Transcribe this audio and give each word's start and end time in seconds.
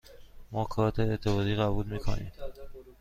ما 0.51 0.63
کارت 0.63 0.99
اعتباری 0.99 1.55
قبول 1.55 1.85
می 1.87 1.99
کنیم. 1.99 2.31